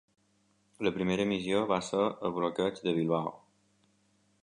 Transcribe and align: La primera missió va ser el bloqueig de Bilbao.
La 0.87 0.93
primera 0.95 1.27
missió 1.33 1.61
va 1.73 1.79
ser 1.91 2.01
el 2.09 2.35
bloqueig 2.41 2.83
de 2.89 2.99
Bilbao. 3.01 3.39